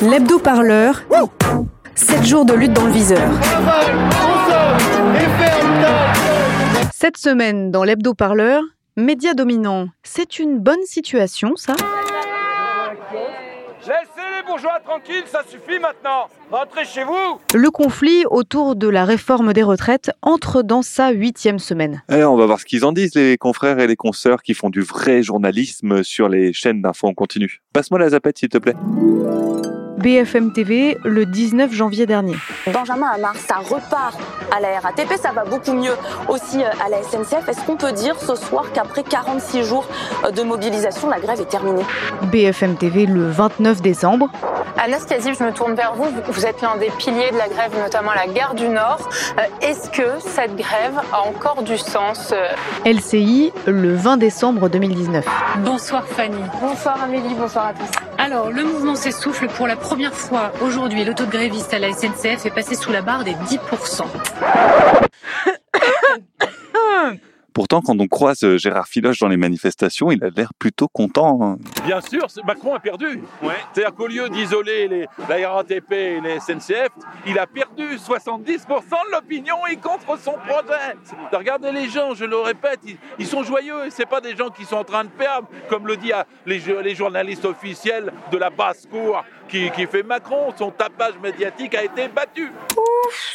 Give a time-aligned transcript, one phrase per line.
[0.00, 1.02] L'hebdo parleur.
[1.96, 3.28] 7 jours de lutte dans le viseur.
[6.92, 8.62] Cette semaine, dans l'hebdo parleur,
[8.96, 11.74] médias dominants, c'est une bonne situation, ça?
[14.58, 16.28] Bourgeois tranquilles, ça suffit maintenant.
[16.50, 17.40] Rentrez chez vous.
[17.54, 22.02] Le conflit autour de la réforme des retraites entre dans sa huitième semaine.
[22.08, 24.70] Alors, on va voir ce qu'ils en disent, les confrères et les consoeurs qui font
[24.70, 27.62] du vrai journalisme sur les chaînes d'infos en continu.
[27.72, 28.74] Passe-moi la zapette, s'il te plaît.
[29.98, 32.36] BFM TV, le 19 janvier dernier.
[32.66, 34.16] Benjamin Hamar, ça repart
[34.56, 35.94] à la RATP, ça va beaucoup mieux
[36.28, 37.48] aussi euh, à la SNCF.
[37.48, 39.88] Est-ce qu'on peut dire ce soir qu'après 46 jours
[40.24, 41.82] euh, de mobilisation, la grève est terminée?
[42.30, 44.30] BFM TV, le 29 décembre.
[44.76, 46.06] Anas Kazib, je me tourne vers vous.
[46.28, 49.08] Vous êtes l'un des piliers de la grève, notamment à la gare du Nord.
[49.38, 52.46] Euh, Est-ce que cette grève a encore du sens euh
[52.84, 55.24] LCI, le 20 décembre 2019.
[55.58, 56.42] Bonsoir Fanny.
[56.60, 57.90] Bonsoir Amélie, bonsoir à tous.
[58.18, 60.52] Alors, le mouvement s'essouffle pour la première fois.
[60.62, 64.02] Aujourd'hui, le taux de grévistes à la SNCF est passé sous la barre des 10%.
[67.58, 71.40] Pourtant, quand on croise euh, Gérard Filoche dans les manifestations, il a l'air plutôt content.
[71.42, 71.56] hein.
[71.84, 73.20] Bien sûr, Macron a perdu.
[73.74, 76.90] C'est-à-dire qu'au lieu d'isoler les, la RATP et les SNCF,
[77.26, 80.94] il a perdu 70% de l'opinion est contre son projet.
[81.32, 84.50] Regardez les gens, je le répète, ils, ils sont joyeux et c'est pas des gens
[84.50, 88.12] qui sont en train de perdre, comme le dit ah, les, jo- les journalistes officiels
[88.30, 90.54] de la basse-cour qui, qui fait Macron.
[90.56, 92.52] Son tapage médiatique a été battu.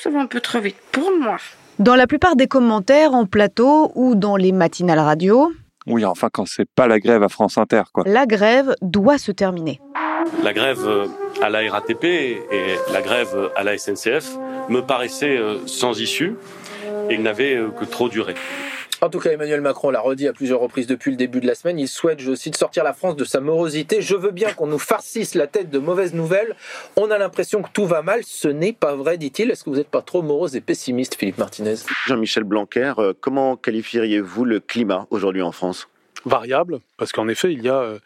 [0.02, 1.36] Ça va un peu trop vite pour moi.
[1.80, 5.52] Dans la plupart des commentaires en plateau ou dans les matinales radio,
[5.88, 8.04] Oui, enfin, quand c'est pas la grève à France Inter, quoi.
[8.08, 9.82] la grève doit se terminer.
[10.44, 11.08] La grève euh,
[11.42, 14.38] à la RATP et la grève à la SNCF
[14.70, 16.36] me paraissaient euh, sans issue
[17.10, 18.36] et n'avaient euh, que trop duré.
[19.04, 21.56] En tout cas, Emmanuel Macron l'a redit à plusieurs reprises depuis le début de la
[21.56, 21.78] semaine.
[21.78, 24.02] Il souhaite, je cite, sortir la France de sa morosité.
[24.02, 26.56] Je veux bien qu'on nous farcisse la tête de mauvaises nouvelles.
[26.95, 28.22] On a l'impression que tout va mal.
[28.23, 29.52] Ce n'est pas vrai, dit-il.
[29.52, 31.76] Est-ce que vous n'êtes pas trop morose et pessimiste, Philippe Martinez?
[32.08, 35.89] Jean-Michel Blanquer, euh, comment qualifieriez-vous le climat aujourd'hui en France?
[36.26, 38.00] Variable, parce qu'en effet, il y a euh,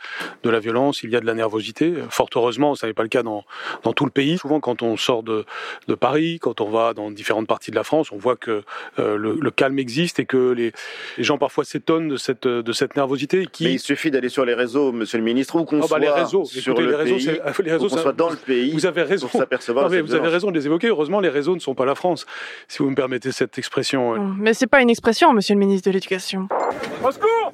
[0.44, 1.94] de la violence, il y a de la nervosité.
[2.10, 3.44] Fort heureusement, ça n'est pas le cas dans,
[3.84, 4.38] dans tout le pays.
[4.38, 5.46] Souvent, quand on sort de,
[5.88, 8.64] de Paris, quand on va dans différentes parties de la France, on voit que
[9.00, 10.72] euh, le, le calme existe et que les,
[11.18, 13.46] les gens parfois s'étonnent de cette, de cette nervosité.
[13.52, 13.66] Qui...
[13.66, 16.00] Mais il suffit d'aller sur les réseaux, monsieur le ministre, ou qu'on Ah bah, soit
[16.00, 17.26] les réseaux, sur écoutez, le les réseaux, pays,
[17.66, 19.28] les réseaux, ou qu'on ça- soit dans le pays, Vous avez raison.
[19.28, 20.88] pour s'apercevoir Non, de mais cette vous avez raison de les évoquer.
[20.88, 22.26] Heureusement, les réseaux ne sont pas la France,
[22.68, 24.18] si vous me permettez cette expression.
[24.40, 26.48] Mais c'est pas une expression, monsieur le ministre de l'Éducation.
[27.04, 27.47] Au secours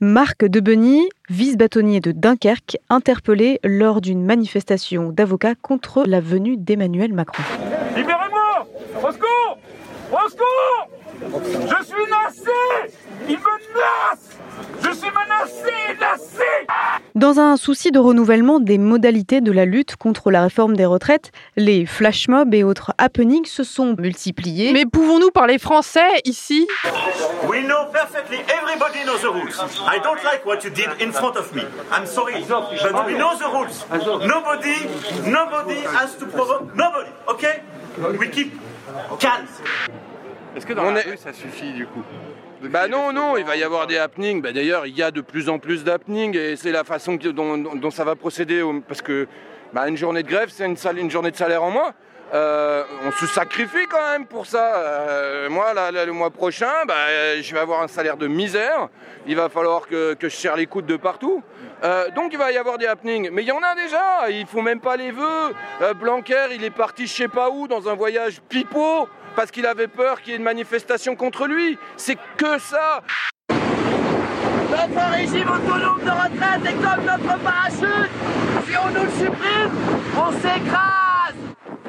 [0.00, 7.42] Marc Debeny, vice-bâtonnier de Dunkerque, interpellé lors d'une manifestation d'avocats contre la venue d'Emmanuel Macron
[9.02, 9.58] Au secours
[10.12, 10.88] Au secours
[11.22, 12.94] Je suis menacé
[13.28, 13.42] Il me
[13.74, 14.38] menace
[14.82, 16.66] Je suis menacé, menacé
[17.30, 21.30] Dans un souci de renouvellement des modalités de la lutte contre la réforme des retraites,
[21.54, 24.72] les flash mobs et autres happenings se sont multipliés.
[24.72, 26.66] Mais pouvons-nous parler français ici?
[27.48, 29.62] We know perfectly, everybody knows the rules.
[29.86, 31.62] I don't like what you did in front of me.
[31.92, 33.86] I'm sorry, but we know the rules.
[34.26, 34.74] Nobody,
[35.30, 37.62] nobody has to provoke, nobody, okay?
[38.18, 38.58] We keep
[39.20, 39.46] calm.
[40.56, 42.02] Est-ce que dans la rue, ça suffit du coup
[42.62, 44.42] bah non, non, il va y avoir des happenings.
[44.42, 47.56] Bah D'ailleurs, il y a de plus en plus d'happenings et c'est la façon dont,
[47.56, 48.62] dont- dont ça va procéder.
[48.86, 49.26] Parce que
[49.72, 51.92] bah, une journée de grève, c'est une, journée de salaire en moins.
[52.34, 54.74] Euh, on se sacrifie quand même pour ça.
[54.76, 56.94] Euh, moi, là, là, le mois prochain, bah,
[57.40, 58.88] je vais avoir un salaire de misère.
[59.26, 61.42] Il va falloir que, que je serre les coudes de partout.
[61.82, 63.30] Euh, donc il va y avoir des happenings.
[63.32, 64.28] Mais il y en a déjà.
[64.28, 65.54] Il faut même pas les vœux.
[65.98, 69.88] Blanquer, il est parti je sais pas où dans un voyage pipeau parce qu'il avait
[69.88, 71.78] peur qu'il y ait une manifestation contre lui.
[71.96, 73.02] C'est que ça.
[73.48, 78.10] Notre régime autonome de retraite est comme notre parachute.
[78.66, 79.70] Si on nous le supprime,
[80.16, 80.90] on s'écrase.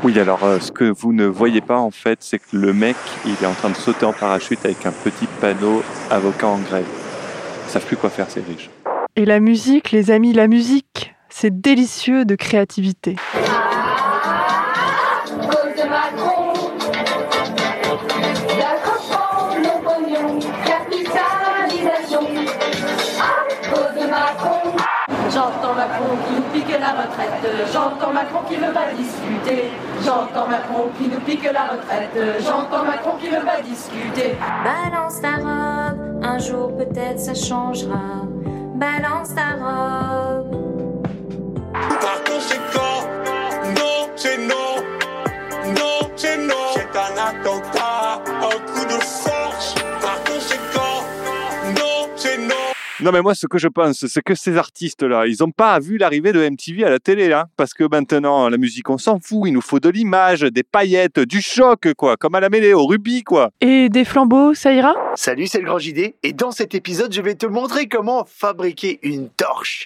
[0.03, 2.95] Oui, alors euh, ce que vous ne voyez pas en fait, c'est que le mec,
[3.25, 6.87] il est en train de sauter en parachute avec un petit panneau avocat en grève.
[7.67, 8.71] Ils savent plus quoi faire ces riches.
[9.15, 13.15] Et la musique, les amis, la musique, c'est délicieux de créativité.
[15.27, 16.40] Cause de Macron,
[27.23, 27.67] retraite.
[27.73, 29.71] J'entends Macron qui veut pas discuter.
[30.03, 32.11] J'entends Macron qui nous pique la retraite.
[32.39, 34.35] J'entends Macron qui veut pas discuter.
[34.63, 38.25] Balance ta robe, un jour peut-être ça changera.
[38.75, 40.55] Balance ta robe.
[41.73, 43.07] Par conséquent,
[43.75, 44.37] non, c'est.
[44.37, 44.70] Non,
[53.01, 55.97] Non, mais moi, ce que je pense, c'est que ces artistes-là, ils n'ont pas vu
[55.97, 57.47] l'arrivée de MTV à la télé, là.
[57.57, 59.47] Parce que maintenant, la musique, on s'en fout.
[59.47, 62.15] Il nous faut de l'image, des paillettes, du choc, quoi.
[62.15, 63.49] Comme à la mêlée, au rubis, quoi.
[63.59, 64.93] Et des flambeaux, ça ira?
[65.15, 66.15] Salut, c'est le Grand JD.
[66.23, 69.85] Et dans cet épisode, je vais te montrer comment fabriquer une torche.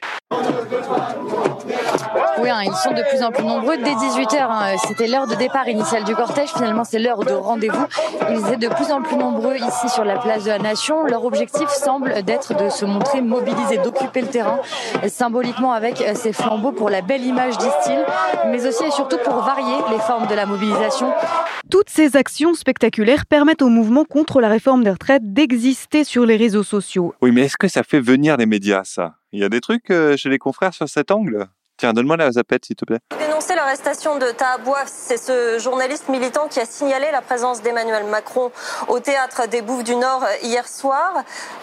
[2.39, 3.77] Oui, hein, ils sont de plus en plus nombreux.
[3.77, 6.49] Dès 18h, c'était l'heure de départ initial du cortège.
[6.49, 7.85] Finalement, c'est l'heure de rendez-vous.
[8.29, 11.05] Ils étaient de plus en plus nombreux ici sur la place de la Nation.
[11.05, 14.59] Leur objectif semble d'être de se montrer mobilisés, d'occuper le terrain
[15.07, 18.05] symboliquement avec ces flambeaux pour la belle image, disent-ils,
[18.47, 21.11] mais aussi et surtout pour varier les formes de la mobilisation.
[21.71, 26.37] Toutes ces actions spectaculaires permettent au mouvement contre la réforme des retraites d'exister sur les
[26.37, 27.13] réseaux sociaux.
[27.21, 29.15] Oui, mais est-ce que ça fait venir les médias, ça?
[29.31, 31.47] Il y a des trucs euh, chez les confrères sur cet angle?
[31.77, 32.99] Tiens, donne-moi la zapette, s'il te plaît.
[33.19, 38.05] Dénoncer l'arrestation de Taha Bouaf, c'est ce journaliste militant qui a signalé la présence d'Emmanuel
[38.05, 38.51] Macron
[38.87, 41.13] au théâtre des Bouffes du Nord hier soir.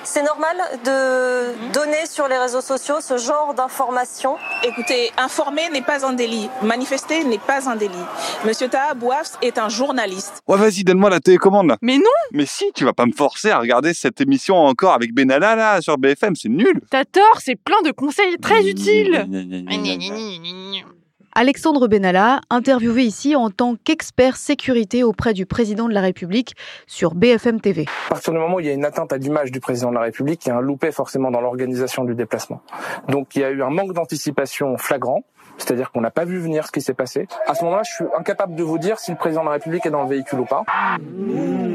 [0.05, 6.05] C'est normal de donner sur les réseaux sociaux ce genre d'informations Écoutez, informer n'est pas
[6.07, 6.51] un délit.
[6.63, 7.93] Manifester n'est pas un délit.
[8.45, 10.43] Monsieur Taha Bouaf est un journaliste.
[10.47, 11.69] Ouais, vas-y, donne-moi la télécommande.
[11.69, 11.77] là.
[11.81, 15.15] Mais non Mais si, tu vas pas me forcer à regarder cette émission encore avec
[15.15, 16.81] Benalla, là, sur BFM, c'est nul.
[16.91, 19.27] T'as tort, c'est plein de conseils très utiles.
[21.35, 26.55] Alexandre Benalla, interviewé ici en tant qu'expert sécurité auprès du président de la République
[26.87, 27.87] sur BFM TV.
[28.09, 29.95] À partir du moment où il y a une atteinte à l'image du président de
[29.95, 32.61] la République, il y a un loupé forcément dans l'organisation du déplacement.
[33.09, 35.23] Donc il y a eu un manque d'anticipation flagrant.
[35.59, 37.29] C'est-à-dire qu'on n'a pas vu venir ce qui s'est passé.
[37.47, 39.85] À ce moment-là, je suis incapable de vous dire si le président de la République
[39.85, 40.65] est dans le véhicule ou pas.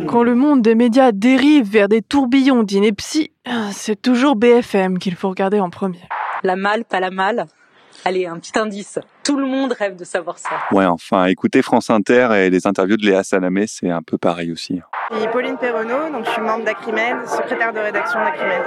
[0.07, 3.31] Quand le monde des médias dérive vers des tourbillons d'ineptie,
[3.71, 6.01] c'est toujours BFM qu'il faut regarder en premier.
[6.43, 7.45] La malle, pas la malle.
[8.05, 8.99] Allez, un petit indice.
[9.27, 10.51] Tout le monde rêve de savoir ça.
[10.71, 14.53] Ouais, enfin, écoutez France Inter et les interviews de Léa Salamé, c'est un peu pareil
[14.53, 14.79] aussi.
[15.11, 18.63] Je suis Pauline Perronneau, donc je suis membre d'Acrimed, secrétaire de rédaction d'Acrimed.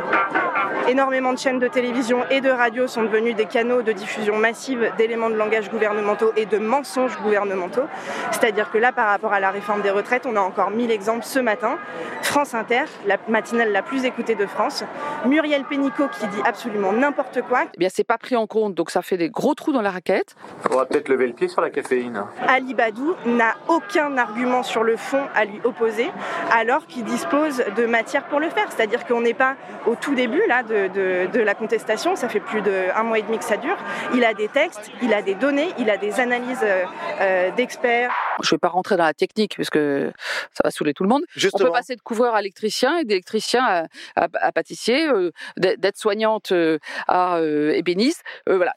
[0.88, 4.90] Énormément de chaînes de télévision et de radio sont devenues des canaux de diffusion massive
[4.98, 7.84] d'éléments de langage gouvernementaux et de mensonges gouvernementaux.
[8.30, 11.24] C'est-à-dire que là, par rapport à la réforme des retraites, on a encore mille exemples
[11.24, 11.78] ce matin.
[12.22, 14.84] France Inter, la matinale la plus écoutée de France.
[15.26, 17.64] Muriel Pénicaud qui dit absolument n'importe quoi.
[17.74, 19.90] Eh bien, c'est pas pris en compte, donc ça fait des gros trous dans la
[19.90, 20.34] raquette.
[20.70, 22.24] Va peut-être lever le pied sur la caféine.
[22.46, 26.10] Ali Badou n'a aucun argument sur le fond à lui opposer,
[26.52, 28.66] alors qu'il dispose de matière pour le faire.
[28.70, 29.56] C'est-à-dire qu'on n'est pas
[29.86, 33.44] au tout début là de la contestation, ça fait plus d'un mois et demi que
[33.44, 33.76] ça dure.
[34.14, 36.84] Il a des textes, il a des données, il a des analyses euh,
[37.20, 38.10] euh, d'experts.
[38.42, 40.12] Je vais pas rentrer dans la technique parce que
[40.52, 41.22] ça va saouler tout le monde.
[41.36, 41.66] On Justement.
[41.66, 43.84] peut passer de couvreur à électricien et d'électricien à,
[44.16, 46.78] à- à pâtissier, euh, d'aide-soignante euh,
[47.08, 48.22] à euh, ébéniste.
[48.48, 48.72] Euh, voilà.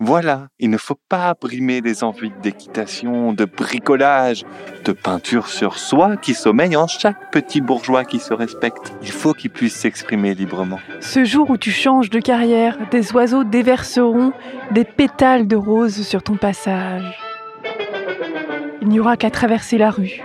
[0.00, 4.44] Voilà, il ne faut pas brimer les envies d'équitation, de bricolage,
[4.84, 8.92] de peinture sur soi qui sommeille en chaque petit bourgeois qui se respecte.
[9.02, 10.78] Il faut qu'il puisse s'exprimer librement.
[11.00, 14.32] Ce jour où tu changes de carrière, des oiseaux déverseront
[14.70, 17.18] des pétales de rose sur ton passage.
[18.80, 20.22] Il n'y aura qu'à traverser la rue.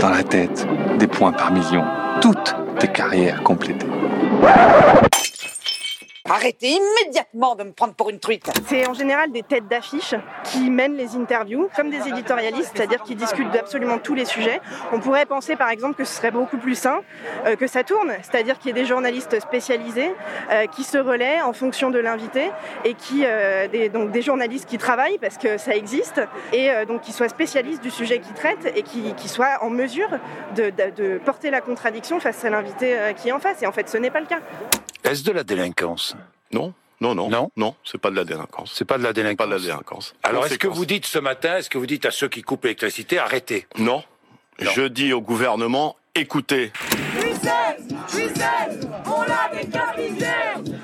[0.00, 0.66] Dans la tête,
[0.98, 1.84] des points par million,
[2.20, 3.86] toutes tes carrières complétées.
[6.42, 8.50] Arrêtez immédiatement de me prendre pour une truite.
[8.66, 13.14] C'est en général des têtes d'affiche qui mènent les interviews, comme des éditorialistes, c'est-à-dire qui
[13.14, 14.60] discutent d'absolument tous les sujets.
[14.90, 17.02] On pourrait penser par exemple que ce serait beaucoup plus sain
[17.46, 20.12] euh, que ça tourne, c'est-à-dire qu'il y ait des journalistes spécialisés
[20.50, 22.50] euh, qui se relaient en fonction de l'invité
[22.84, 26.20] et qui, euh, des, donc des journalistes qui travaillent parce que ça existe
[26.52, 30.08] et donc qui soient spécialistes du sujet qu'ils traitent et qui, soient en mesure
[30.56, 33.62] de, de- porter la contradiction face à l'invité qui est en face.
[33.62, 34.40] Et en fait, ce n'est pas le cas.
[35.04, 36.16] Est-ce de la délinquance?
[36.52, 37.28] Non, non, non.
[37.28, 37.50] Non?
[37.56, 38.72] Non, c'est pas de la délinquance.
[38.74, 39.36] C'est pas de la délinquance.
[39.36, 40.14] Pas de la délinquance.
[40.22, 42.64] Alors est-ce que vous dites ce matin, est-ce que vous dites à ceux qui coupent
[42.64, 43.66] l'électricité, arrêtez?
[43.78, 44.04] Non.
[44.58, 46.72] Je dis au gouvernement, écoutez.
[49.06, 50.26] On l'a décapité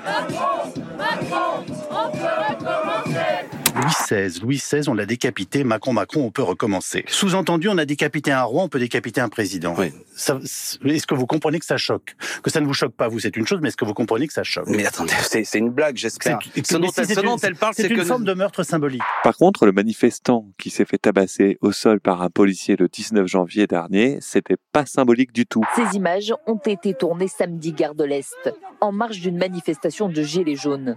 [0.03, 3.47] Macron, Macron, on peut recommencer
[3.89, 5.63] XVI, Louis XVI, on l'a décapité.
[5.63, 7.03] Macron, Macron, on peut recommencer.
[7.07, 9.75] Sous-entendu, on a décapité un roi, on peut décapiter un président.
[9.81, 12.15] Est-ce que vous comprenez que ça choque?
[12.43, 14.27] Que ça ne vous choque pas, vous, c'est une chose, mais est-ce que vous comprenez
[14.27, 14.67] que ça choque?
[14.67, 16.39] Mais attendez, c'est une blague, j'espère.
[16.63, 18.05] Ce dont, si, elle- ce dont une- elle parle, c'est c'est une que...
[18.05, 19.01] forme de meurtre symbolique.
[19.23, 23.27] Par contre, le manifestant qui s'est fait tabasser au sol par un policier le 19
[23.27, 25.63] janvier dernier, c'était pas symbolique du tout.
[25.75, 30.55] Ces images ont été tournées samedi gare de l'Est, en marge d'une manifestation de Gilets
[30.55, 30.95] jaunes.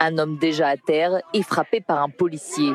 [0.00, 2.70] Un homme déjà à terre est frappé par un policier.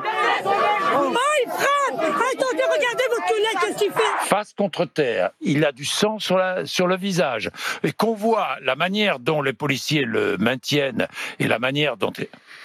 [0.45, 1.13] Oh,
[1.43, 5.85] il frappe Attendez, regardez votre collègue, qu'est-ce qu'il fait Face contre terre, il a du
[5.85, 7.49] sang sur, la, sur le visage.
[7.83, 11.07] Et qu'on voit la manière dont les policiers le maintiennent
[11.39, 12.11] et la manière dont...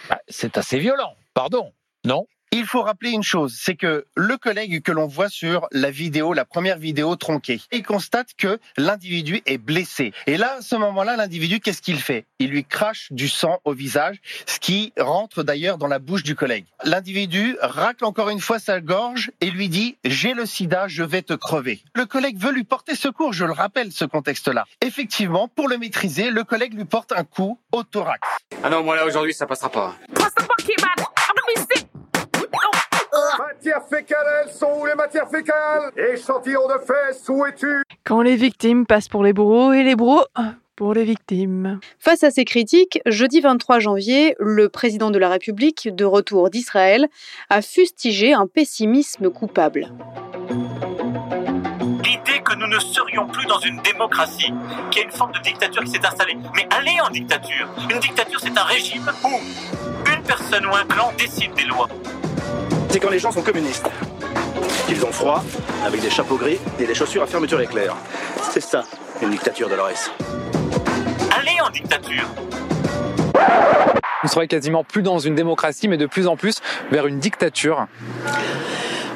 [0.08, 1.72] Bah, c'est assez violent, pardon,
[2.04, 5.90] non Il faut rappeler une chose, c'est que le collègue que l'on voit sur la
[5.90, 10.12] vidéo, la première vidéo tronquée, il constate que l'individu est blessé.
[10.26, 12.24] Et là, à ce moment-là, l'individu, qu'est-ce qu'il fait?
[12.38, 16.34] Il lui crache du sang au visage, ce qui rentre d'ailleurs dans la bouche du
[16.34, 16.64] collègue.
[16.84, 21.22] L'individu racle encore une fois sa gorge et lui dit «J'ai le sida, je vais
[21.22, 21.82] te crever».
[21.94, 24.64] Le collègue veut lui porter secours, je le rappelle ce contexte-là.
[24.80, 28.26] Effectivement, pour le maîtriser, le collègue lui porte un coup au thorax.
[28.62, 29.94] Ah non, moi là aujourd'hui ça passera pas.
[33.58, 35.90] Matières fécales, elles sont où les matières fécales?
[35.96, 37.82] Échantillon de fesses, où es-tu?
[38.04, 40.22] Quand les victimes passent pour les bourreaux et les bourreaux
[40.76, 41.80] pour les victimes.
[41.98, 47.08] Face à ces critiques, jeudi 23 janvier, le président de la République, de retour d'Israël,
[47.50, 49.88] a fustigé un pessimisme coupable.
[52.04, 54.52] L'idée que nous ne serions plus dans une démocratie,
[54.92, 56.36] qu'il y a une forme de dictature qui s'est installée.
[56.54, 57.68] Mais allez en dictature.
[57.90, 61.88] Une dictature, c'est un régime où une personne ou un clan décide des lois.
[62.90, 63.86] C'est quand les gens sont communistes.
[64.88, 65.44] Ils ont froid,
[65.84, 67.94] avec des chapeaux gris et des chaussures à fermeture éclair.
[68.50, 68.84] C'est ça,
[69.22, 70.10] une dictature de l'ORS.
[71.38, 72.26] Allez en dictature.
[74.24, 77.86] On serait quasiment plus dans une démocratie, mais de plus en plus vers une dictature.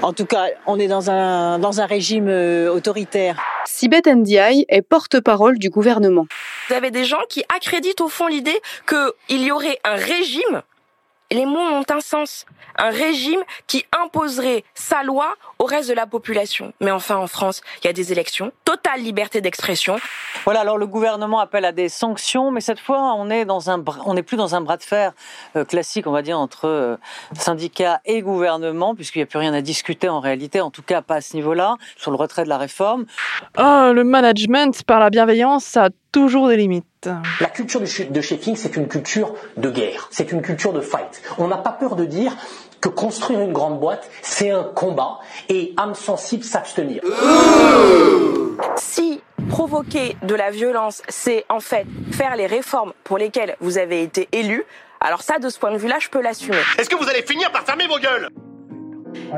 [0.03, 3.41] En tout cas, on est dans un, dans un régime euh, autoritaire.
[3.65, 6.27] Sibeth Ndiaye est porte-parole du gouvernement.
[6.69, 10.63] Vous avez des gens qui accréditent au fond l'idée qu'il y aurait un régime
[11.35, 12.47] les mots ont un sens.
[12.77, 16.73] Un régime qui imposerait sa loi au reste de la population.
[16.81, 19.97] Mais enfin, en France, il y a des élections, totale liberté d'expression.
[20.45, 23.85] Voilà, alors le gouvernement appelle à des sanctions, mais cette fois, on est dans un,
[24.07, 25.13] on n'est plus dans un bras de fer
[25.57, 26.97] euh, classique, on va dire, entre euh,
[27.39, 31.03] syndicats et gouvernement, puisqu'il n'y a plus rien à discuter en réalité, en tout cas
[31.03, 33.05] pas à ce niveau-là, sur le retrait de la réforme.
[33.57, 36.87] Ah, le management par la bienveillance, ça a toujours des limites.
[37.41, 41.23] La culture de chefing, c'est une culture de guerre, c'est une culture de fight.
[41.39, 42.37] On n'a pas peur de dire
[42.81, 45.19] que construire une grande boîte, c'est un combat
[45.49, 47.03] et âme sensible s'abstenir.
[48.77, 54.03] Si provoquer de la violence, c'est en fait faire les réformes pour lesquelles vous avez
[54.03, 54.65] été élu,
[55.01, 56.59] alors ça, de ce point de vue-là, je peux l'assumer.
[56.79, 58.29] Est-ce que vous allez finir par fermer vos gueules?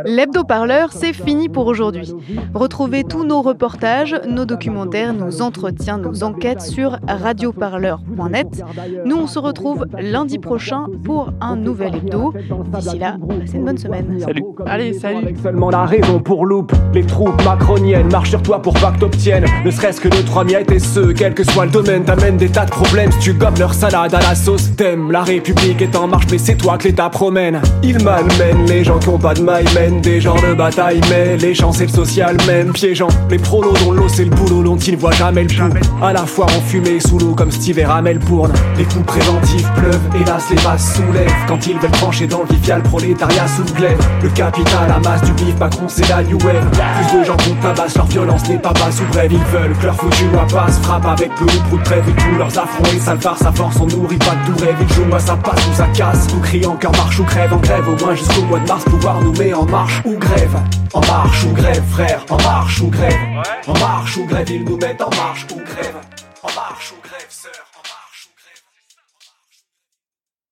[0.04, 2.12] L'hebdo-parleur, c'est fini pour aujourd'hui.
[2.54, 8.64] Retrouvez tous nos reportages, nos documentaires, nos entretiens, nos enquêtes sur radioparleur.net.
[9.04, 12.32] Nous, on se retrouve lundi prochain pour un nouvel hebdo.
[12.74, 14.18] D'ici là, passez une bonne semaine.
[14.20, 14.42] Salut.
[14.66, 15.18] Allez, salut.
[15.18, 16.72] Avec seulement la raison pour loupe.
[16.92, 19.46] Les troupes macroniennes marchent sur toi pour pas que t'obtiennes.
[19.64, 22.48] Ne serait-ce que deux, trois miettes et ce, quel que soit le domaine, t'amènes des
[22.48, 23.10] tas de problèmes.
[23.12, 25.10] Si tu gobes leur salade à la sauce, t'aimes.
[25.10, 27.60] La République est en marche, mais c'est toi que l'État promène.
[27.82, 31.36] Ils malmènent les gens qui ont pas de maille, mènent des genres de bataille, mais
[31.36, 33.08] les chances et le social même piégeant.
[33.30, 35.78] Les prolos dont l'eau c'est le boulot dont ils ne voient jamais le bout.
[36.02, 38.52] À la fois enfumés sous l'eau comme Steve et Ramel Bourne.
[38.76, 41.32] Les coups préventifs pleuvent, hélas les masses soulèvent.
[41.48, 43.98] Quand ils veulent trancher dans le vivial prolétariat sous le glaive.
[44.22, 46.68] Le capital amasse du bif, Macron c'est la new wave.
[47.08, 49.32] Plus de gens qu'on tabasse, leur violence n'est pas basse ou brève.
[49.32, 52.58] Ils veulent que leur foutu passe, frappe avec peu ou prou de prévu tous leurs
[52.58, 54.76] affronts et ça farce à force, on nourrit pas de tout rêve.
[54.80, 56.26] Ils jouent, moi ça passe ou ça casse.
[56.32, 59.20] Nous crions encore marche ou crève en grève, au moins jusqu'au mois de mars, pouvoir
[59.22, 60.56] nous en marche ou grève.
[60.92, 63.42] En marche ou grève, frère, en marche ou grève.
[63.66, 65.96] En marche ou grève, ils nous mettent en marche ou grève.
[66.42, 67.13] En marche ou grève.